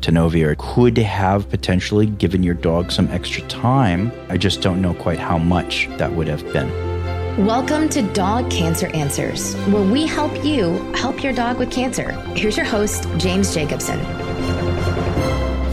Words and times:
Tanovea 0.00 0.56
could 0.58 0.98
have 0.98 1.48
potentially 1.48 2.06
given 2.06 2.42
your 2.42 2.54
dog 2.54 2.92
some 2.92 3.08
extra 3.08 3.42
time. 3.48 4.12
I 4.28 4.36
just 4.36 4.60
don't 4.60 4.80
know 4.80 4.94
quite 4.94 5.18
how 5.18 5.38
much 5.38 5.88
that 5.96 6.12
would 6.12 6.28
have 6.28 6.44
been. 6.52 6.68
Welcome 7.44 7.88
to 7.90 8.02
Dog 8.12 8.50
Cancer 8.50 8.86
Answers, 8.94 9.54
where 9.66 9.82
we 9.82 10.06
help 10.06 10.44
you 10.44 10.78
help 10.94 11.22
your 11.22 11.32
dog 11.32 11.58
with 11.58 11.70
cancer. 11.70 12.12
Here's 12.34 12.56
your 12.56 12.66
host, 12.66 13.06
James 13.18 13.52
Jacobson. 13.52 13.98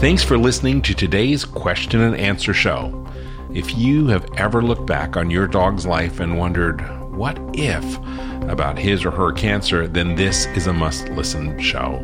Thanks 0.00 0.22
for 0.22 0.36
listening 0.36 0.82
to 0.82 0.94
today's 0.94 1.44
question 1.44 2.00
and 2.00 2.16
answer 2.16 2.52
show. 2.52 3.06
If 3.54 3.76
you 3.78 4.08
have 4.08 4.28
ever 4.36 4.60
looked 4.62 4.86
back 4.86 5.16
on 5.16 5.30
your 5.30 5.46
dog's 5.46 5.86
life 5.86 6.20
and 6.20 6.36
wondered, 6.36 6.80
what 7.16 7.38
if 7.54 7.98
about 8.48 8.78
his 8.78 9.04
or 9.04 9.10
her 9.10 9.32
cancer, 9.32 9.86
then 9.86 10.14
this 10.14 10.46
is 10.46 10.66
a 10.66 10.72
must 10.72 11.08
listen 11.10 11.58
show. 11.60 12.02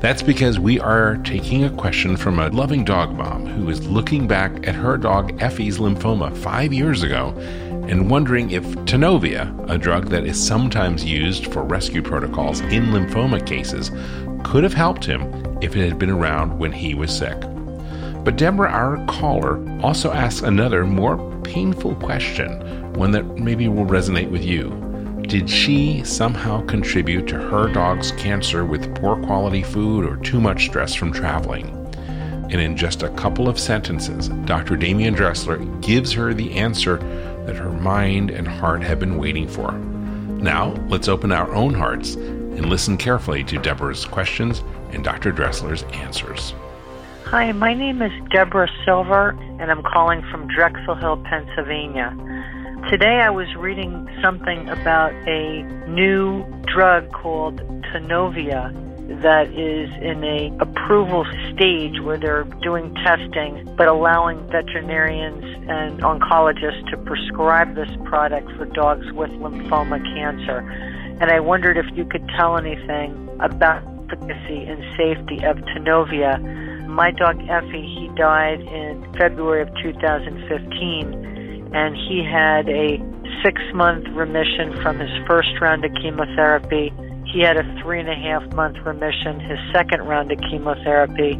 That's 0.00 0.22
because 0.22 0.58
we 0.58 0.80
are 0.80 1.16
taking 1.18 1.64
a 1.64 1.70
question 1.70 2.16
from 2.16 2.38
a 2.38 2.48
loving 2.48 2.84
dog 2.84 3.14
mom 3.14 3.46
who 3.46 3.68
is 3.68 3.86
looking 3.88 4.26
back 4.26 4.66
at 4.66 4.74
her 4.74 4.96
dog 4.96 5.40
Effie's 5.40 5.78
lymphoma 5.78 6.36
five 6.36 6.72
years 6.72 7.02
ago 7.02 7.34
and 7.88 8.10
wondering 8.10 8.50
if 8.50 8.64
Tanovea, 8.84 9.70
a 9.70 9.78
drug 9.78 10.08
that 10.08 10.24
is 10.24 10.42
sometimes 10.42 11.04
used 11.04 11.52
for 11.52 11.62
rescue 11.62 12.02
protocols 12.02 12.60
in 12.60 12.86
lymphoma 12.86 13.44
cases, 13.46 13.90
could 14.44 14.62
have 14.62 14.74
helped 14.74 15.04
him 15.04 15.22
if 15.62 15.74
it 15.74 15.88
had 15.88 15.98
been 15.98 16.10
around 16.10 16.58
when 16.58 16.72
he 16.72 16.94
was 16.94 17.16
sick. 17.16 17.36
But 18.24 18.36
Deborah, 18.36 18.70
our 18.70 19.04
caller, 19.06 19.58
also 19.82 20.12
asks 20.12 20.42
another 20.42 20.84
more 20.84 21.16
painful 21.42 21.94
question, 21.96 22.92
one 22.94 23.10
that 23.12 23.24
maybe 23.38 23.68
will 23.68 23.86
resonate 23.86 24.30
with 24.30 24.44
you. 24.44 24.70
Did 25.22 25.48
she 25.48 26.02
somehow 26.04 26.64
contribute 26.66 27.26
to 27.28 27.38
her 27.38 27.72
dog's 27.72 28.12
cancer 28.12 28.64
with 28.64 28.94
poor 28.96 29.16
quality 29.22 29.62
food 29.62 30.04
or 30.04 30.16
too 30.16 30.40
much 30.40 30.66
stress 30.66 30.94
from 30.94 31.12
traveling? 31.12 31.68
And 32.50 32.60
in 32.60 32.76
just 32.76 33.02
a 33.02 33.10
couple 33.10 33.46
of 33.46 33.58
sentences, 33.58 34.28
Dr. 34.46 34.74
Demian 34.76 35.14
Dressler 35.14 35.58
gives 35.82 36.12
her 36.12 36.32
the 36.32 36.52
answer 36.52 36.96
that 37.44 37.56
her 37.56 37.70
mind 37.70 38.30
and 38.30 38.48
heart 38.48 38.82
have 38.82 38.98
been 39.00 39.18
waiting 39.18 39.46
for. 39.46 39.72
Now, 39.72 40.72
let's 40.88 41.08
open 41.08 41.30
our 41.30 41.52
own 41.54 41.74
hearts 41.74 42.14
and 42.14 42.66
listen 42.66 42.96
carefully 42.96 43.44
to 43.44 43.58
Deborah's 43.58 44.04
questions 44.04 44.62
and 44.92 45.04
Dr. 45.04 45.30
Dressler's 45.30 45.82
answers. 45.92 46.54
Hi, 47.30 47.52
my 47.52 47.74
name 47.74 48.00
is 48.00 48.10
Deborah 48.30 48.70
Silver, 48.86 49.36
and 49.60 49.70
I'm 49.70 49.82
calling 49.82 50.22
from 50.30 50.48
Drexel 50.48 50.94
Hill, 50.94 51.22
Pennsylvania. 51.28 52.16
Today 52.88 53.20
I 53.20 53.28
was 53.28 53.54
reading 53.54 54.08
something 54.22 54.66
about 54.70 55.12
a 55.28 55.62
new 55.90 56.42
drug 56.62 57.12
called 57.12 57.60
Tanovea 57.92 58.72
that 59.20 59.48
is 59.48 59.90
in 60.00 60.24
a 60.24 60.56
approval 60.62 61.26
stage 61.52 62.00
where 62.00 62.16
they're 62.16 62.44
doing 62.62 62.94
testing 63.04 63.74
but 63.76 63.88
allowing 63.88 64.38
veterinarians 64.50 65.44
and 65.68 66.00
oncologists 66.00 66.90
to 66.90 66.96
prescribe 66.96 67.74
this 67.74 67.90
product 68.06 68.50
for 68.52 68.64
dogs 68.64 69.04
with 69.12 69.28
lymphoma 69.32 70.02
cancer. 70.16 70.60
And 71.20 71.30
I 71.30 71.40
wondered 71.40 71.76
if 71.76 71.94
you 71.94 72.06
could 72.06 72.26
tell 72.38 72.56
anything 72.56 73.28
about 73.38 73.84
efficacy 74.08 74.64
and 74.64 74.82
safety 74.96 75.44
of 75.44 75.58
Tanovea. 75.58 76.67
My 76.98 77.12
dog 77.12 77.38
Effie, 77.48 77.94
he 77.94 78.10
died 78.16 78.58
in 78.58 79.06
February 79.16 79.62
of 79.62 79.68
2015 79.84 81.70
and 81.72 81.94
he 81.94 82.26
had 82.26 82.68
a 82.68 82.98
six 83.40 83.62
month 83.72 84.04
remission 84.16 84.74
from 84.82 84.98
his 84.98 85.10
first 85.24 85.50
round 85.60 85.84
of 85.84 85.92
chemotherapy. 86.02 86.92
He 87.32 87.42
had 87.42 87.56
a 87.56 87.62
three 87.80 88.00
and 88.00 88.08
a 88.08 88.16
half 88.16 88.42
month 88.52 88.78
remission 88.84 89.38
his 89.38 89.60
second 89.72 90.08
round 90.08 90.32
of 90.32 90.40
chemotherapy. 90.50 91.34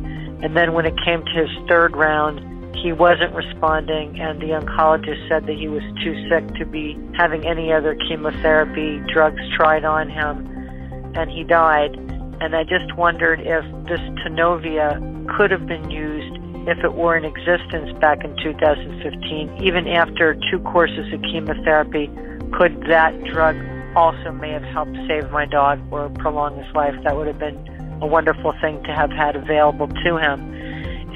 And 0.45 0.57
then 0.57 0.75
when 0.75 0.87
it 0.87 0.95
came 1.05 1.25
to 1.25 1.33
his 1.35 1.51
third 1.69 1.97
round, 1.97 2.39
he 2.77 2.93
wasn't 2.93 3.35
responding, 3.35 4.21
and 4.21 4.41
the 4.41 4.55
oncologist 4.55 5.29
said 5.29 5.47
that 5.47 5.57
he 5.59 5.67
was 5.67 5.83
too 6.05 6.15
sick 6.31 6.47
to 6.55 6.67
be 6.67 6.97
having 7.17 7.45
any 7.45 7.73
other 7.73 7.97
chemotherapy 8.09 9.03
drugs 9.13 9.43
tried 9.57 9.85
on 9.85 10.09
him, 10.09 10.47
and 11.17 11.29
he 11.29 11.43
died. 11.43 11.97
And 12.41 12.55
I 12.55 12.63
just 12.63 12.95
wondered 12.97 13.41
if 13.41 13.65
this 13.89 13.99
Tanovea 14.23 15.18
could 15.37 15.51
have 15.51 15.67
been 15.67 15.91
used 15.91 16.39
if 16.69 16.85
it 16.85 16.95
were 16.95 17.17
in 17.17 17.25
existence 17.25 17.97
back 17.99 18.25
in 18.25 18.37
2015, 18.43 19.65
even 19.65 19.89
after 19.89 20.35
two 20.51 20.59
courses 20.61 21.11
of 21.15 21.23
chemotherapy, 21.23 22.11
could 22.53 22.77
that 22.89 23.17
drug 23.25 23.57
also 23.97 24.33
may 24.33 24.51
have 24.51 24.65
helped 24.65 24.97
save 25.09 25.31
my 25.31 25.47
dog 25.47 25.81
or 25.91 26.11
prolong 26.11 26.63
his 26.63 26.75
life? 26.75 26.95
That 27.05 27.17
would 27.17 27.27
have 27.27 27.39
been 27.39 27.57
a 28.03 28.07
wonderful 28.07 28.53
thing 28.61 28.83
to 28.85 28.95
have 28.95 29.11
had 29.11 29.35
available 29.35 29.89
to 29.89 30.19
him. 30.19 30.55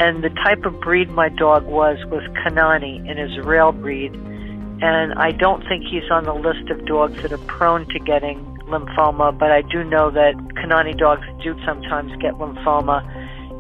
And 0.01 0.25
the 0.25 0.31
type 0.43 0.65
of 0.65 0.81
breed 0.81 1.11
my 1.11 1.29
dog 1.29 1.67
was 1.67 1.99
was 2.07 2.23
Kanani, 2.43 3.09
an 3.11 3.19
Israel 3.19 3.73
breed. 3.73 4.15
And 4.15 5.13
I 5.15 5.33
don't 5.33 5.63
think 5.69 5.85
he's 5.85 6.11
on 6.11 6.25
the 6.25 6.35
list 6.35 6.71
of 6.71 6.85
dogs 6.87 7.21
that 7.23 7.31
are 7.31 7.45
prone 7.47 7.87
to 7.91 7.99
getting 8.01 8.41
lymphoma, 8.67 9.39
but 9.39 9.53
I 9.53 9.61
do 9.63 9.85
know 9.85 10.11
that 10.11 10.35
Kanani 10.57 10.97
dogs 10.97 11.27
do 11.45 11.55
sometimes 11.67 12.11
get 12.23 12.35
lymphoma 12.35 13.05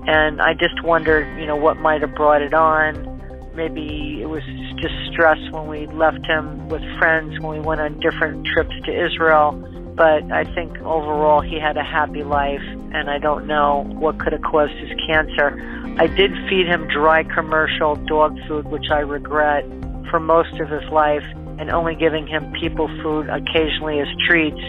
and 0.06 0.40
I 0.40 0.54
just 0.54 0.82
wondered, 0.82 1.38
you 1.38 1.46
know, 1.46 1.56
what 1.56 1.76
might 1.78 2.00
have 2.00 2.14
brought 2.14 2.42
it 2.42 2.54
on. 2.54 3.20
Maybe 3.54 4.20
it 4.20 4.26
was 4.26 4.42
just 4.80 4.94
stress 5.12 5.38
when 5.50 5.68
we 5.68 5.86
left 5.86 6.26
him 6.26 6.68
with 6.68 6.82
friends 6.98 7.38
when 7.40 7.58
we 7.58 7.60
went 7.60 7.80
on 7.80 8.00
different 8.00 8.46
trips 8.46 8.74
to 8.84 9.06
Israel. 9.06 9.52
But 9.94 10.32
I 10.32 10.44
think 10.54 10.78
overall 10.78 11.40
he 11.40 11.60
had 11.60 11.76
a 11.76 11.84
happy 11.84 12.24
life, 12.24 12.62
and 12.92 13.10
I 13.10 13.18
don't 13.18 13.46
know 13.46 13.84
what 13.86 14.18
could 14.18 14.32
have 14.32 14.42
caused 14.42 14.72
his 14.72 14.90
cancer. 15.06 15.60
I 15.98 16.06
did 16.06 16.32
feed 16.48 16.66
him 16.66 16.88
dry 16.88 17.24
commercial 17.24 17.96
dog 17.96 18.36
food, 18.48 18.66
which 18.68 18.90
I 18.90 19.00
regret, 19.00 19.64
for 20.10 20.18
most 20.18 20.58
of 20.60 20.68
his 20.70 20.84
life, 20.90 21.24
and 21.58 21.70
only 21.70 21.94
giving 21.94 22.26
him 22.26 22.52
people 22.58 22.88
food 23.02 23.28
occasionally 23.28 24.00
as 24.00 24.08
treats 24.26 24.60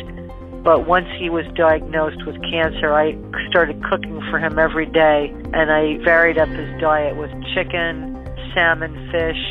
but 0.64 0.88
once 0.88 1.08
he 1.20 1.30
was 1.30 1.46
diagnosed 1.56 2.26
with 2.26 2.40
cancer, 2.50 2.94
I 2.94 3.18
started 3.50 3.84
cooking 3.84 4.22
for 4.32 4.40
him 4.40 4.58
every 4.58 4.86
day, 4.86 5.30
and 5.54 5.72
I 5.72 5.98
varied 6.04 6.38
up 6.38 6.48
his 6.48 6.70
diet 6.80 7.18
with 7.18 7.32
chicken, 7.54 8.16
salmon, 8.56 8.96
fish, 9.12 9.44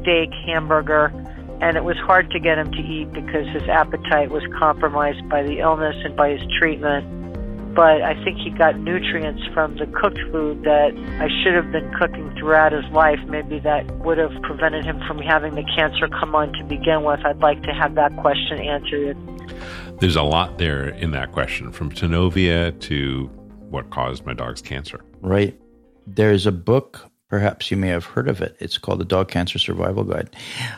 steak, 0.00 0.30
hamburger, 0.44 1.12
and 1.62 1.76
it 1.76 1.84
was 1.84 1.96
hard 1.98 2.30
to 2.30 2.40
get 2.40 2.58
him 2.58 2.70
to 2.72 2.78
eat 2.78 3.12
because 3.12 3.46
his 3.54 3.62
appetite 3.68 4.30
was 4.30 4.42
compromised 4.58 5.26
by 5.28 5.42
the 5.42 5.60
illness 5.60 5.96
and 6.04 6.16
by 6.16 6.30
his 6.30 6.42
treatment. 6.58 7.06
But 7.74 8.02
I 8.02 8.14
think 8.22 8.38
he 8.38 8.50
got 8.50 8.78
nutrients 8.78 9.42
from 9.52 9.76
the 9.76 9.86
cooked 9.86 10.20
food 10.30 10.62
that 10.62 10.94
I 11.18 11.28
should 11.42 11.54
have 11.54 11.72
been 11.72 11.90
cooking 11.98 12.34
throughout 12.38 12.72
his 12.72 12.84
life. 12.92 13.18
Maybe 13.26 13.58
that 13.60 13.86
would 14.04 14.18
have 14.18 14.30
prevented 14.42 14.84
him 14.84 15.00
from 15.06 15.18
having 15.18 15.54
the 15.54 15.64
cancer 15.76 16.06
come 16.08 16.34
on 16.34 16.52
to 16.52 16.64
begin 16.64 17.02
with. 17.02 17.20
I'd 17.24 17.38
like 17.38 17.62
to 17.62 17.72
have 17.72 17.94
that 17.94 18.16
question 18.18 18.58
answered. 18.58 19.16
There's 20.00 20.16
a 20.16 20.22
lot 20.22 20.58
there 20.58 20.88
in 20.88 21.10
that 21.12 21.32
question 21.32 21.72
from 21.72 21.90
Tanovea 21.90 22.78
to 22.80 23.30
what 23.70 23.90
caused 23.90 24.24
my 24.24 24.34
dog's 24.34 24.62
cancer. 24.62 25.00
Right. 25.20 25.58
There's 26.06 26.46
a 26.46 26.52
book, 26.52 27.10
perhaps 27.34 27.68
you 27.68 27.76
may 27.76 27.88
have 27.88 28.04
heard 28.04 28.28
of 28.28 28.40
it. 28.40 28.56
It's 28.60 28.78
called 28.78 29.00
The 29.00 29.04
Dog 29.04 29.26
Cancer 29.26 29.58
Survival 29.58 30.04
Guide. 30.04 30.30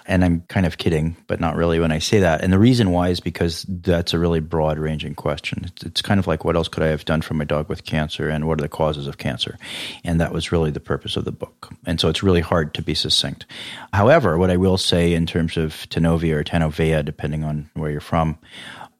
And 0.07 0.25
I'm 0.25 0.41
kind 0.49 0.65
of 0.65 0.79
kidding, 0.79 1.15
but 1.27 1.39
not 1.39 1.55
really 1.55 1.79
when 1.79 1.93
I 1.93 1.99
say 1.99 2.21
that. 2.21 2.43
And 2.43 2.51
the 2.51 2.59
reason 2.59 2.93
why 2.93 3.11
is 3.11 3.21
because 3.21 3.67
that's 3.69 4.15
a 4.15 4.19
really 4.19 4.41
broad 4.41 4.79
ranging 4.79 5.15
question. 5.15 5.71
It's, 5.85 6.01
kind 6.01 6.19
of 6.19 6.27
like 6.27 6.47
what 6.47 6.57
else 6.57 6.69
could 6.69 6.83
I 6.83 6.87
have 6.87 7.05
done 7.05 7.21
for 7.21 7.35
my 7.35 7.45
dog 7.45 7.69
with 7.69 7.85
cancer 7.85 8.31
and 8.31 8.47
what 8.49 8.59
are 8.59 8.63
the 8.63 8.71
causes 8.71 9.07
of 9.07 9.19
cancer? 9.19 9.59
And 10.03 10.19
that 10.19 10.33
was 10.33 10.51
really 10.51 10.71
the 10.71 10.81
purpose 10.81 11.15
of 11.19 11.27
the 11.27 11.31
book. 11.31 11.75
And 11.85 12.01
so 12.01 12.09
it's 12.09 12.23
really 12.23 12.41
hard 12.41 12.73
to 12.73 12.81
be 12.83 12.95
succinct. 12.95 13.45
However, 13.93 14.39
what 14.39 14.51
I 14.51 14.57
will 14.57 14.79
say 14.79 15.13
in 15.13 15.27
terms 15.27 15.59
of 15.59 15.87
Tanovea 15.91 16.37
or 16.37 16.43
Tanovea, 16.43 17.05
depending 17.05 17.45
on 17.45 17.69
where 17.75 17.91
you're 17.91 18.01
from, 18.01 18.39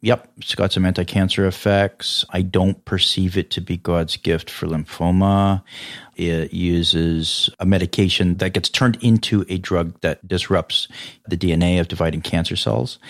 Yep, 0.07 0.29
it's 0.37 0.55
got 0.55 0.71
some 0.71 0.87
anti 0.87 1.03
cancer 1.03 1.49
effects. 1.49 2.25
I 2.31 2.43
don't 2.43 2.85
perceive 2.85 3.37
it 3.37 3.51
to 3.51 3.61
be 3.61 3.77
God's 3.77 4.17
gift 4.17 4.51
for 4.51 4.69
lymphoma. 4.69 5.65
It 6.15 6.53
uses 6.53 7.51
a 7.59 7.67
medication 7.67 8.37
that 8.37 8.53
gets 8.53 8.69
turned 8.69 9.03
into 9.03 9.45
a 9.49 9.59
drug 9.59 10.01
that 10.03 10.29
disrupts 10.29 10.87
the 11.27 11.37
DNA 11.37 11.81
of 11.81 11.89
dividing 11.89 12.21
cancer 12.21 12.55
cells. 12.55 13.01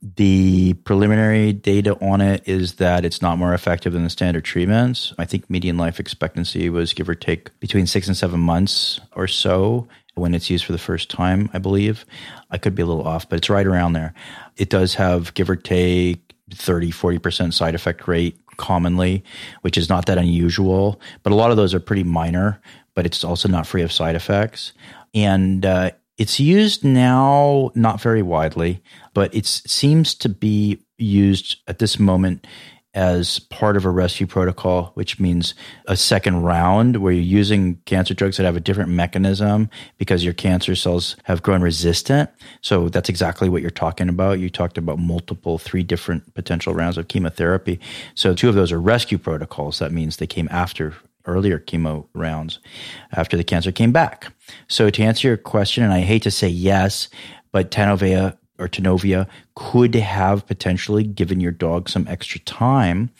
The 0.00 0.74
preliminary 0.84 1.52
data 1.52 1.98
on 2.00 2.20
it 2.20 2.46
is 2.46 2.74
that 2.74 3.04
it's 3.04 3.20
not 3.20 3.36
more 3.36 3.52
effective 3.52 3.92
than 3.92 4.04
the 4.04 4.08
standard 4.08 4.44
treatments. 4.44 5.12
I 5.18 5.24
think 5.24 5.50
median 5.50 5.76
life 5.76 5.98
expectancy 5.98 6.70
was 6.70 6.92
give 6.92 7.08
or 7.08 7.16
take 7.16 7.58
between 7.58 7.88
six 7.88 8.06
and 8.06 8.16
seven 8.16 8.38
months 8.38 9.00
or 9.16 9.26
so 9.26 9.88
when 10.14 10.34
it's 10.34 10.48
used 10.48 10.64
for 10.64 10.72
the 10.72 10.78
first 10.78 11.10
time, 11.10 11.50
I 11.52 11.58
believe. 11.58 12.04
I 12.50 12.58
could 12.58 12.74
be 12.74 12.82
a 12.82 12.86
little 12.86 13.06
off, 13.06 13.28
but 13.28 13.36
it's 13.36 13.50
right 13.50 13.66
around 13.66 13.94
there. 13.94 14.14
It 14.56 14.70
does 14.70 14.94
have 14.94 15.34
give 15.34 15.50
or 15.50 15.56
take 15.56 16.23
30, 16.50 16.90
40% 16.90 17.52
side 17.52 17.74
effect 17.74 18.06
rate 18.06 18.38
commonly, 18.56 19.24
which 19.62 19.78
is 19.78 19.88
not 19.88 20.06
that 20.06 20.18
unusual. 20.18 21.00
But 21.22 21.32
a 21.32 21.36
lot 21.36 21.50
of 21.50 21.56
those 21.56 21.74
are 21.74 21.80
pretty 21.80 22.04
minor, 22.04 22.60
but 22.94 23.06
it's 23.06 23.24
also 23.24 23.48
not 23.48 23.66
free 23.66 23.82
of 23.82 23.92
side 23.92 24.14
effects. 24.14 24.72
And 25.14 25.64
uh, 25.64 25.92
it's 26.18 26.38
used 26.38 26.84
now 26.84 27.70
not 27.74 28.00
very 28.00 28.22
widely, 28.22 28.82
but 29.14 29.34
it 29.34 29.46
seems 29.46 30.14
to 30.16 30.28
be 30.28 30.80
used 30.98 31.56
at 31.66 31.78
this 31.78 31.98
moment 31.98 32.46
as 32.94 33.40
part 33.40 33.76
of 33.76 33.84
a 33.84 33.90
rescue 33.90 34.26
protocol, 34.26 34.92
which 34.94 35.18
means 35.18 35.54
a 35.86 35.96
second 35.96 36.42
round 36.42 36.98
where 36.98 37.12
you're 37.12 37.22
using 37.22 37.76
cancer 37.86 38.14
drugs 38.14 38.36
that 38.36 38.44
have 38.44 38.56
a 38.56 38.60
different 38.60 38.90
mechanism 38.90 39.68
because 39.98 40.24
your 40.24 40.32
cancer 40.32 40.76
cells 40.76 41.16
have 41.24 41.42
grown 41.42 41.60
resistant. 41.60 42.30
So 42.60 42.88
that's 42.88 43.08
exactly 43.08 43.48
what 43.48 43.62
you're 43.62 43.70
talking 43.70 44.08
about. 44.08 44.38
You 44.38 44.48
talked 44.48 44.78
about 44.78 44.98
multiple, 44.98 45.58
three 45.58 45.82
different 45.82 46.34
potential 46.34 46.72
rounds 46.72 46.96
of 46.96 47.08
chemotherapy. 47.08 47.80
So 48.14 48.34
two 48.34 48.48
of 48.48 48.54
those 48.54 48.70
are 48.70 48.80
rescue 48.80 49.18
protocols. 49.18 49.80
That 49.80 49.92
means 49.92 50.16
they 50.16 50.26
came 50.26 50.48
after 50.50 50.94
earlier 51.26 51.58
chemo 51.58 52.06
rounds 52.14 52.58
after 53.12 53.36
the 53.36 53.44
cancer 53.44 53.72
came 53.72 53.92
back. 53.92 54.32
So 54.68 54.90
to 54.90 55.02
answer 55.02 55.28
your 55.28 55.36
question, 55.36 55.82
and 55.82 55.92
I 55.92 56.00
hate 56.00 56.22
to 56.22 56.30
say 56.30 56.48
yes, 56.48 57.08
but 57.50 57.70
Tanovea 57.70 58.36
or 58.58 58.68
Tanovea 58.68 59.26
could 59.56 59.94
have 59.94 60.46
potentially 60.46 61.04
given 61.04 61.38
your 61.38 61.52
dog 61.52 61.88
some 61.88 62.08
extra 62.08 62.40
time. 62.40 63.10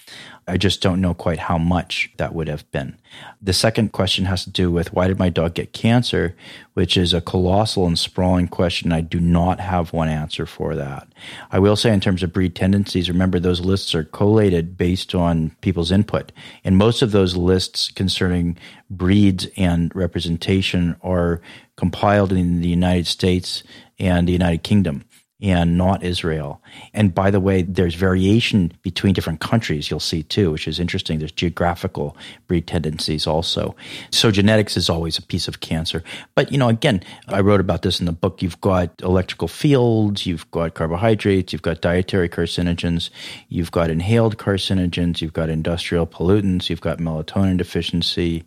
I 0.48 0.56
just 0.56 0.82
don't 0.82 1.00
know 1.00 1.14
quite 1.14 1.38
how 1.38 1.58
much 1.58 2.10
that 2.16 2.34
would 2.34 2.48
have 2.48 2.68
been. 2.72 2.98
The 3.40 3.52
second 3.52 3.92
question 3.92 4.24
has 4.24 4.42
to 4.44 4.50
do 4.50 4.70
with 4.70 4.92
why 4.92 5.06
did 5.06 5.18
my 5.18 5.28
dog 5.28 5.54
get 5.54 5.72
cancer, 5.72 6.36
which 6.74 6.96
is 6.96 7.14
a 7.14 7.20
colossal 7.20 7.86
and 7.86 7.96
sprawling 7.96 8.48
question. 8.48 8.92
I 8.92 9.00
do 9.00 9.20
not 9.20 9.60
have 9.60 9.92
one 9.92 10.08
answer 10.08 10.44
for 10.44 10.74
that. 10.74 11.06
I 11.52 11.60
will 11.60 11.76
say, 11.76 11.92
in 11.92 12.00
terms 12.00 12.24
of 12.24 12.32
breed 12.32 12.56
tendencies, 12.56 13.08
remember 13.08 13.38
those 13.38 13.60
lists 13.60 13.94
are 13.94 14.04
collated 14.04 14.76
based 14.76 15.14
on 15.14 15.54
people's 15.60 15.92
input. 15.92 16.32
And 16.64 16.76
most 16.76 17.00
of 17.00 17.12
those 17.12 17.36
lists 17.36 17.92
concerning 17.92 18.58
breeds 18.90 19.46
and 19.56 19.94
representation 19.94 20.96
are 21.00 21.40
compiled 21.76 22.32
in 22.32 22.60
the 22.60 22.68
United 22.68 23.06
States 23.06 23.62
and 24.00 24.26
the 24.26 24.32
United 24.32 24.64
Kingdom 24.64 25.04
and 25.40 25.76
not 25.76 26.04
Israel. 26.04 26.62
And 26.92 27.14
by 27.14 27.30
the 27.30 27.40
way, 27.40 27.62
there's 27.62 27.96
variation 27.96 28.72
between 28.82 29.14
different 29.14 29.40
countries, 29.40 29.90
you'll 29.90 30.00
see 30.00 30.22
too, 30.22 30.52
which 30.52 30.68
is 30.68 30.78
interesting. 30.78 31.18
There's 31.18 31.32
geographical 31.32 32.16
breed 32.46 32.66
tendencies 32.66 33.26
also. 33.26 33.74
So 34.10 34.30
genetics 34.30 34.76
is 34.76 34.88
always 34.88 35.18
a 35.18 35.22
piece 35.22 35.48
of 35.48 35.60
cancer. 35.60 36.04
But, 36.36 36.52
you 36.52 36.58
know, 36.58 36.68
again, 36.68 37.02
I 37.26 37.40
wrote 37.40 37.60
about 37.60 37.82
this 37.82 37.98
in 37.98 38.06
the 38.06 38.12
book. 38.12 38.42
You've 38.42 38.60
got 38.60 38.90
electrical 39.02 39.48
fields, 39.48 40.24
you've 40.24 40.48
got 40.52 40.74
carbohydrates, 40.74 41.52
you've 41.52 41.62
got 41.62 41.80
dietary 41.80 42.28
carcinogens, 42.28 43.10
you've 43.48 43.72
got 43.72 43.90
inhaled 43.90 44.38
carcinogens, 44.38 45.20
you've 45.20 45.32
got 45.32 45.48
industrial 45.50 46.06
pollutants, 46.06 46.70
you've 46.70 46.80
got 46.80 46.98
melatonin 46.98 47.56
deficiency, 47.56 48.44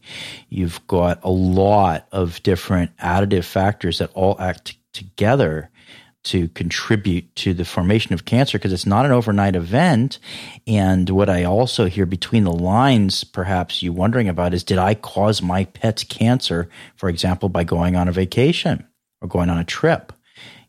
you've 0.50 0.86
got 0.88 1.20
a 1.24 1.30
lot 1.30 2.08
of 2.14 2.42
different 2.44 2.96
additive 2.98 3.44
factors 3.44 3.98
that 3.98 4.10
all 4.14 4.38
act 4.40 4.78
together 4.94 5.70
to 6.24 6.50
contribute 6.50 7.34
to 7.36 7.54
the 7.54 7.66
formation 7.66 8.14
of 8.14 8.26
cancer 8.26 8.58
because 8.58 8.74
it's 8.74 8.86
not 8.86 9.06
an 9.06 9.12
overnight 9.12 9.56
event. 9.56 10.20
And 10.66 11.10
what 11.10 11.30
I 11.30 11.44
also 11.46 11.86
hear 11.86 12.06
between 12.06 12.44
the 12.44 12.52
lines, 12.52 13.24
perhaps 13.24 13.82
you 13.82 13.94
wondering 13.94 14.28
about, 14.28 14.54
is 14.54 14.64
did 14.64 14.78
I 14.78 14.94
cause 14.94 15.42
my 15.42 15.66
pet's 15.66 16.04
cancer, 16.04 16.70
for 16.96 17.10
example, 17.10 17.50
by 17.50 17.64
going 17.64 17.96
on 17.96 18.08
a 18.08 18.12
vacation 18.12 18.86
or 19.22 19.28
going 19.28 19.50
on 19.50 19.58
a 19.58 19.64
trip? 19.64 20.12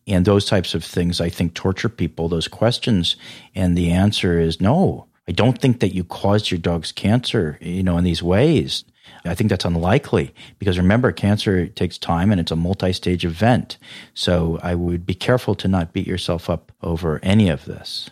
And 0.07 0.25
those 0.25 0.47
types 0.47 0.75
of 0.75 0.85
things, 0.85 1.21
I 1.21 1.29
think, 1.29 1.55
torture 1.55 1.91
people, 1.91 2.29
those 2.29 2.49
questions. 2.49 3.17
And 3.55 3.77
the 3.77 3.91
answer 3.91 4.41
is 4.41 4.61
no. 4.61 5.07
I 5.29 5.33
don't 5.33 5.61
think 5.61 5.81
that 5.81 5.95
you 5.95 6.05
caused 6.05 6.51
your 6.51 6.59
dog's 6.59 6.93
cancer, 6.93 7.59
you 7.61 7.83
know, 7.83 7.99
in 7.99 8.05
these 8.05 8.23
ways. 8.23 8.85
I 9.25 9.35
think 9.35 9.51
that's 9.51 9.65
unlikely 9.65 10.35
because 10.59 10.79
remember, 10.79 11.13
cancer 11.13 11.67
takes 11.67 11.99
time 11.99 12.31
and 12.31 12.41
it's 12.41 12.51
a 12.51 12.57
multi 12.57 12.93
stage 12.93 13.25
event. 13.25 13.79
So 14.15 14.59
I 14.63 14.75
would 14.75 15.07
be 15.07 15.15
careful 15.15 15.55
to 15.57 15.69
not 15.69 15.93
beat 15.93 16.07
yourself 16.07 16.49
up 16.49 16.73
over 16.83 17.21
any 17.23 17.49
of 17.49 17.65
this. 17.65 18.11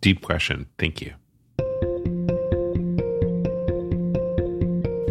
Deep 0.00 0.22
question. 0.22 0.66
Thank 0.78 1.00
you. 1.00 1.14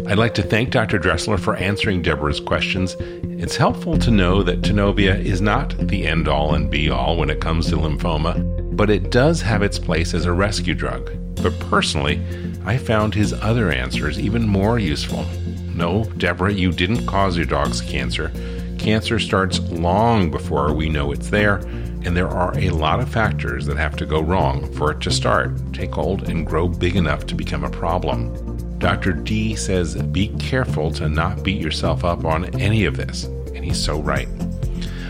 I'd 0.08 0.18
like 0.18 0.34
to 0.34 0.42
thank 0.42 0.70
Dr. 0.70 1.00
Dressler 1.00 1.36
for 1.36 1.56
answering 1.56 2.00
Deborah's 2.00 2.38
questions. 2.38 2.94
It's 3.00 3.56
helpful 3.56 3.98
to 3.98 4.10
know 4.12 4.44
that 4.44 4.62
Tanovea 4.62 5.18
is 5.22 5.40
not 5.40 5.76
the 5.88 6.06
end 6.06 6.28
all 6.28 6.54
and 6.54 6.70
be 6.70 6.88
all 6.88 7.16
when 7.16 7.28
it 7.28 7.40
comes 7.40 7.66
to 7.70 7.76
lymphoma, 7.76 8.76
but 8.76 8.88
it 8.88 9.10
does 9.10 9.42
have 9.42 9.62
its 9.62 9.80
place 9.80 10.14
as 10.14 10.24
a 10.24 10.32
rescue 10.32 10.74
drug. 10.74 11.10
But 11.42 11.58
personally, 11.58 12.24
I 12.66 12.78
found 12.78 13.14
his 13.14 13.32
other 13.32 13.70
answers 13.70 14.18
even 14.18 14.46
more 14.46 14.80
useful. 14.80 15.24
No, 15.72 16.02
Deborah, 16.16 16.52
you 16.52 16.72
didn't 16.72 17.06
cause 17.06 17.36
your 17.36 17.46
dog's 17.46 17.80
cancer. 17.80 18.32
Cancer 18.76 19.20
starts 19.20 19.60
long 19.70 20.32
before 20.32 20.74
we 20.74 20.88
know 20.88 21.12
it's 21.12 21.30
there, 21.30 21.58
and 22.04 22.16
there 22.16 22.28
are 22.28 22.58
a 22.58 22.70
lot 22.70 22.98
of 22.98 23.08
factors 23.08 23.66
that 23.66 23.76
have 23.76 23.94
to 23.96 24.04
go 24.04 24.20
wrong 24.20 24.72
for 24.72 24.90
it 24.90 25.00
to 25.02 25.12
start, 25.12 25.52
take 25.72 25.92
hold, 25.92 26.28
and 26.28 26.44
grow 26.44 26.66
big 26.66 26.96
enough 26.96 27.24
to 27.26 27.36
become 27.36 27.62
a 27.62 27.70
problem. 27.70 28.34
Dr. 28.78 29.12
D 29.12 29.54
says 29.54 29.94
be 29.94 30.28
careful 30.40 30.90
to 30.94 31.08
not 31.08 31.44
beat 31.44 31.62
yourself 31.62 32.04
up 32.04 32.24
on 32.24 32.46
any 32.60 32.84
of 32.84 32.96
this, 32.96 33.24
and 33.54 33.64
he's 33.64 33.82
so 33.82 34.00
right. 34.00 34.28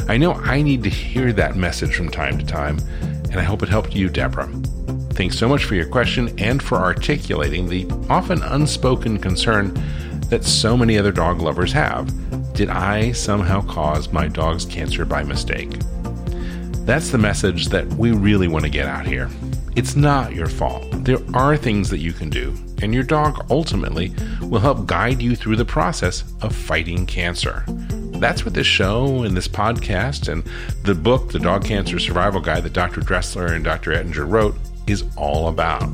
I 0.09 0.19
know 0.19 0.35
I 0.35 0.61
need 0.61 0.83
to 0.83 0.91
hear 0.91 1.33
that 1.33 1.57
message 1.57 1.97
from 1.97 2.11
time 2.11 2.37
to 2.39 2.45
time, 2.45 2.79
and 3.31 3.37
I 3.37 3.45
hope 3.45 3.63
it 3.63 3.71
helped 3.71 3.95
you, 3.95 4.11
Deborah. 4.11 4.51
Thanks 5.17 5.39
so 5.39 5.49
much 5.49 5.65
for 5.65 5.75
your 5.75 5.87
question 5.87 6.39
and 6.39 6.63
for 6.63 6.77
articulating 6.77 7.67
the 7.67 7.89
often 8.11 8.43
unspoken 8.43 9.19
concern 9.19 9.73
that 10.29 10.45
so 10.45 10.77
many 10.77 10.99
other 10.99 11.11
dog 11.11 11.41
lovers 11.41 11.73
have. 11.73 12.13
Did 12.53 12.69
I 12.69 13.13
somehow 13.13 13.63
cause 13.63 14.13
my 14.13 14.29
dog's 14.29 14.67
cancer 14.67 15.07
by 15.07 15.23
mistake? 15.23 15.71
That's 16.85 17.09
the 17.09 17.17
message 17.17 17.69
that 17.69 17.87
we 17.95 18.13
really 18.13 18.47
want 18.47 18.67
to 18.67 18.71
get 18.71 18.89
out 18.89 19.07
here. 19.07 19.31
It's 19.75 19.97
not 19.97 20.35
your 20.35 20.49
fault. 20.49 20.85
There 21.05 21.23
are 21.33 21.57
things 21.57 21.89
that 21.89 22.01
you 22.01 22.13
can 22.13 22.29
do, 22.29 22.55
and 22.83 22.93
your 22.93 23.03
dog 23.03 23.47
ultimately 23.51 24.13
will 24.43 24.61
help 24.61 24.85
guide 24.85 25.23
you 25.23 25.35
through 25.35 25.57
the 25.57 25.65
process 25.65 26.25
of 26.43 26.55
fighting 26.55 27.07
cancer. 27.07 27.65
That's 27.67 28.45
what 28.45 28.53
this 28.53 28.67
show 28.67 29.23
and 29.23 29.35
this 29.35 29.49
podcast 29.49 30.31
and 30.31 30.45
the 30.83 30.95
book, 30.95 31.33
The 31.33 31.39
Dog 31.39 31.65
Cancer 31.65 31.99
Survival 31.99 32.43
Guide, 32.43 32.65
that 32.65 32.75
Dr. 32.75 33.01
Dressler 33.01 33.55
and 33.55 33.65
Dr. 33.65 33.95
Ettinger 33.95 34.27
wrote, 34.27 34.57
is 34.87 35.05
all 35.17 35.49
about. 35.49 35.89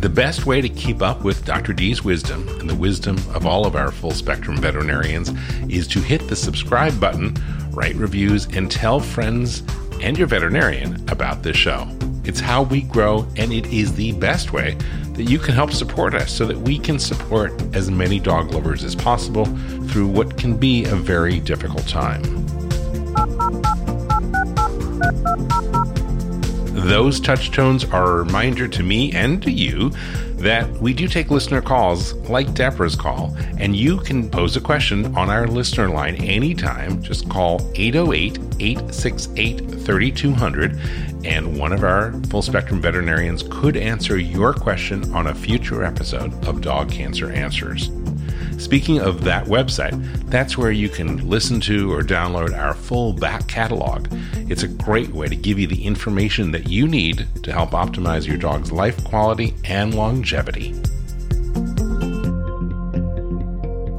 The 0.00 0.08
best 0.10 0.44
way 0.44 0.60
to 0.60 0.68
keep 0.68 1.00
up 1.00 1.24
with 1.24 1.44
Dr. 1.44 1.72
D's 1.72 2.04
wisdom 2.04 2.46
and 2.60 2.68
the 2.68 2.74
wisdom 2.74 3.16
of 3.34 3.46
all 3.46 3.66
of 3.66 3.74
our 3.74 3.90
full 3.90 4.10
spectrum 4.10 4.58
veterinarians 4.58 5.32
is 5.70 5.86
to 5.88 6.00
hit 6.00 6.28
the 6.28 6.36
subscribe 6.36 7.00
button, 7.00 7.34
write 7.70 7.94
reviews, 7.94 8.46
and 8.54 8.70
tell 8.70 9.00
friends 9.00 9.62
and 10.02 10.18
your 10.18 10.26
veterinarian 10.26 11.02
about 11.08 11.42
this 11.42 11.56
show. 11.56 11.88
It's 12.24 12.40
how 12.40 12.62
we 12.62 12.82
grow, 12.82 13.26
and 13.36 13.52
it 13.52 13.66
is 13.66 13.94
the 13.94 14.12
best 14.12 14.52
way 14.52 14.76
that 15.12 15.24
you 15.24 15.38
can 15.38 15.54
help 15.54 15.72
support 15.72 16.14
us 16.14 16.32
so 16.32 16.44
that 16.46 16.58
we 16.58 16.78
can 16.78 16.98
support 16.98 17.52
as 17.74 17.90
many 17.90 18.18
dog 18.18 18.52
lovers 18.52 18.82
as 18.82 18.94
possible 18.94 19.46
through 19.88 20.08
what 20.08 20.36
can 20.36 20.56
be 20.56 20.84
a 20.84 20.94
very 20.96 21.38
difficult 21.40 21.86
time. 21.86 22.33
Those 26.94 27.18
touch 27.18 27.50
tones 27.50 27.84
are 27.86 28.12
a 28.12 28.22
reminder 28.22 28.68
to 28.68 28.84
me 28.84 29.10
and 29.10 29.42
to 29.42 29.50
you 29.50 29.90
that 30.36 30.70
we 30.80 30.94
do 30.94 31.08
take 31.08 31.28
listener 31.28 31.60
calls 31.60 32.12
like 32.30 32.54
Deborah's 32.54 32.94
call, 32.94 33.36
and 33.58 33.74
you 33.74 33.98
can 33.98 34.30
pose 34.30 34.56
a 34.56 34.60
question 34.60 35.06
on 35.16 35.28
our 35.28 35.48
listener 35.48 35.88
line 35.88 36.14
anytime. 36.14 37.02
Just 37.02 37.28
call 37.28 37.68
808 37.74 38.38
868 38.60 39.58
3200, 39.58 40.78
and 41.24 41.58
one 41.58 41.72
of 41.72 41.82
our 41.82 42.12
full 42.28 42.42
spectrum 42.42 42.80
veterinarians 42.80 43.42
could 43.50 43.76
answer 43.76 44.16
your 44.16 44.54
question 44.54 45.12
on 45.12 45.26
a 45.26 45.34
future 45.34 45.82
episode 45.82 46.32
of 46.46 46.60
Dog 46.60 46.92
Cancer 46.92 47.32
Answers. 47.32 47.90
Speaking 48.58 49.00
of 49.00 49.24
that 49.24 49.46
website, 49.46 49.94
that's 50.30 50.56
where 50.56 50.70
you 50.70 50.88
can 50.88 51.28
listen 51.28 51.60
to 51.62 51.92
or 51.92 52.02
download 52.02 52.56
our 52.56 52.74
full 52.74 53.12
back 53.12 53.46
catalog. 53.46 54.08
It's 54.50 54.62
a 54.62 54.68
great 54.68 55.10
way 55.10 55.28
to 55.28 55.36
give 55.36 55.58
you 55.58 55.66
the 55.66 55.84
information 55.84 56.50
that 56.52 56.68
you 56.68 56.88
need 56.88 57.26
to 57.42 57.52
help 57.52 57.70
optimize 57.70 58.26
your 58.26 58.36
dog's 58.36 58.72
life 58.72 59.02
quality 59.04 59.54
and 59.64 59.94
longevity. 59.94 60.74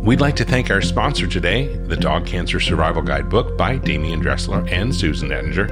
We'd 0.06 0.22
like 0.22 0.36
to 0.36 0.46
thank 0.46 0.70
our 0.70 0.84
sponsor 0.84 1.26
today, 1.26 1.76
the 1.88 1.98
Dog 1.98 2.28
Cancer 2.28 2.60
Survival 2.60 3.02
Guide 3.02 3.28
book 3.28 3.58
by 3.58 3.80
Demian 3.80 4.22
Dressler 4.22 4.64
and 4.72 4.94
Susan 4.94 5.32
Ettinger. 5.32 5.66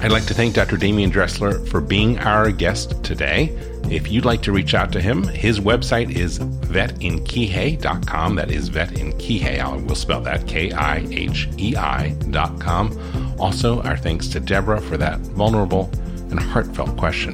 I'd 0.04 0.12
like 0.12 0.26
to 0.26 0.34
thank 0.34 0.54
Dr. 0.54 0.76
Demian 0.76 1.10
Dressler 1.10 1.66
for 1.66 1.80
being 1.80 2.18
our 2.18 2.50
guest 2.50 3.02
today. 3.02 3.56
If 3.90 4.12
you'd 4.12 4.26
like 4.26 4.42
to 4.42 4.52
reach 4.52 4.74
out 4.74 4.92
to 4.92 5.00
him, 5.00 5.26
his 5.26 5.60
website 5.60 6.14
is 6.14 6.40
vetinkihei.com. 6.40 8.34
That 8.34 8.50
is 8.50 8.68
vetinkihei. 8.68 9.60
I 9.60 9.76
will 9.76 9.94
spell 9.94 10.20
that 10.20 10.46
K 10.46 10.70
I 10.72 10.98
H 11.10 11.48
E 11.56 11.74
I.com. 11.74 13.34
Also, 13.38 13.80
our 13.80 13.96
thanks 13.96 14.28
to 14.28 14.40
Deborah 14.40 14.82
for 14.82 14.98
that 14.98 15.20
vulnerable 15.20 15.88
and 16.30 16.38
heartfelt 16.38 16.98
question. 16.98 17.32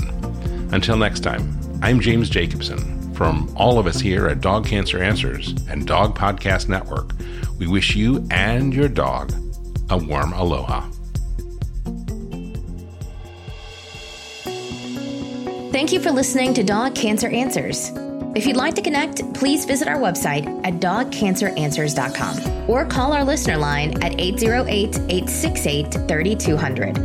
Until 0.73 0.97
next 0.97 1.25
time, 1.25 1.59
I'm 1.83 1.99
James 1.99 2.31
Jacobson. 2.31 3.13
From 3.15 3.53
all 3.57 3.81
of 3.81 3.89
us 3.89 3.99
here 3.99 4.29
at 4.29 4.43
Dog 4.43 4.65
Cancer 4.65 5.03
Answers 5.03 5.57
and 5.69 5.89
Dog 5.89 6.17
Podcast 6.17 6.69
Network, 6.69 7.15
we 7.59 7.67
wish 7.67 7.97
you 7.97 8.25
and 8.31 8.73
your 8.73 8.89
dog 8.89 9.33
a 9.91 9.99
warm 9.99 10.33
aloha. 10.35 10.89
Thank 15.81 15.93
you 15.93 16.01
for 16.01 16.11
listening 16.11 16.53
to 16.53 16.63
Dog 16.63 16.95
Cancer 16.95 17.29
Answers. 17.29 17.91
If 18.35 18.45
you'd 18.45 18.59
like 18.59 18.75
to 18.75 18.83
connect, 18.83 19.33
please 19.33 19.65
visit 19.65 19.89
our 19.89 19.97
website 19.97 20.45
at 20.63 20.75
dogcanceranswers.com 20.75 22.69
or 22.69 22.85
call 22.85 23.15
our 23.15 23.25
listener 23.25 23.57
line 23.57 23.95
at 24.05 24.21
808 24.21 24.99
868 25.09 25.95
3200. 26.07 26.99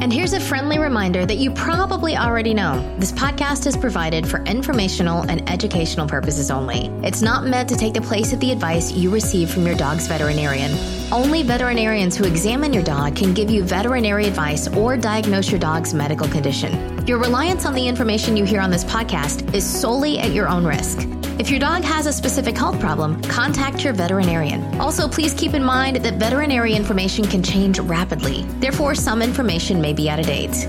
And 0.00 0.10
here's 0.10 0.32
a 0.32 0.40
friendly 0.40 0.78
reminder 0.78 1.26
that 1.26 1.36
you 1.36 1.50
probably 1.50 2.16
already 2.16 2.54
know 2.54 2.80
this 2.98 3.12
podcast 3.12 3.66
is 3.66 3.76
provided 3.76 4.26
for 4.26 4.42
informational 4.44 5.28
and 5.28 5.46
educational 5.50 6.08
purposes 6.08 6.50
only. 6.50 6.86
It's 7.06 7.20
not 7.20 7.44
meant 7.44 7.68
to 7.68 7.76
take 7.76 7.92
the 7.92 8.00
place 8.00 8.32
of 8.32 8.40
the 8.40 8.52
advice 8.52 8.90
you 8.90 9.10
receive 9.10 9.50
from 9.50 9.66
your 9.66 9.76
dog's 9.76 10.06
veterinarian. 10.06 10.72
Only 11.12 11.42
veterinarians 11.42 12.16
who 12.16 12.24
examine 12.24 12.72
your 12.72 12.84
dog 12.84 13.16
can 13.16 13.34
give 13.34 13.50
you 13.50 13.62
veterinary 13.64 14.24
advice 14.24 14.66
or 14.66 14.96
diagnose 14.96 15.50
your 15.50 15.60
dog's 15.60 15.92
medical 15.92 16.26
condition. 16.26 16.97
Your 17.08 17.18
reliance 17.18 17.64
on 17.64 17.72
the 17.72 17.88
information 17.88 18.36
you 18.36 18.44
hear 18.44 18.60
on 18.60 18.70
this 18.70 18.84
podcast 18.84 19.54
is 19.54 19.64
solely 19.64 20.18
at 20.18 20.32
your 20.32 20.46
own 20.46 20.66
risk. 20.66 21.08
If 21.38 21.48
your 21.48 21.58
dog 21.58 21.82
has 21.82 22.04
a 22.04 22.12
specific 22.12 22.54
health 22.54 22.78
problem, 22.78 23.22
contact 23.22 23.82
your 23.82 23.94
veterinarian. 23.94 24.78
Also, 24.78 25.08
please 25.08 25.32
keep 25.32 25.54
in 25.54 25.64
mind 25.64 25.96
that 26.04 26.16
veterinary 26.16 26.74
information 26.74 27.24
can 27.24 27.42
change 27.42 27.78
rapidly. 27.78 28.42
Therefore, 28.60 28.94
some 28.94 29.22
information 29.22 29.80
may 29.80 29.94
be 29.94 30.10
out 30.10 30.18
of 30.18 30.26
date. 30.26 30.68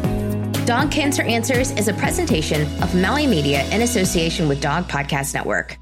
Dog 0.66 0.92
Cancer 0.92 1.24
Answers 1.24 1.72
is 1.72 1.90
a 1.90 1.94
presentation 1.96 2.62
of 2.82 2.96
Maui 2.96 3.28
Media 3.28 3.68
in 3.72 3.82
association 3.82 4.48
with 4.48 4.62
Dog 4.62 4.88
Podcast 4.88 5.34
Network. 5.34 5.78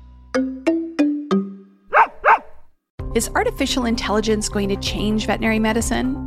Is 3.13 3.29
artificial 3.35 3.85
intelligence 3.85 4.49
going 4.49 4.69
to 4.69 4.75
change 4.77 5.27
veterinary 5.27 5.59
medicine? 5.59 6.26